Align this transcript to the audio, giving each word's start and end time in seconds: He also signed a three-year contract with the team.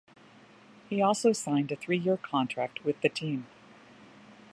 He 0.89 0.99
also 0.99 1.31
signed 1.31 1.71
a 1.71 1.75
three-year 1.75 2.17
contract 2.17 2.83
with 2.83 2.99
the 3.01 3.09
team. 3.09 3.45